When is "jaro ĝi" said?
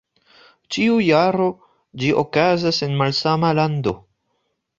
1.07-2.09